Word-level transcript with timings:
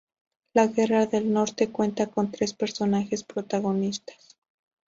La 0.55 0.65
Guerra 0.65 1.05
del 1.05 1.31
Norte 1.31 1.69
cuenta 1.69 2.07
con 2.07 2.31
tres 2.31 2.55
personajes 2.55 3.21
protagonistas. 3.23 4.35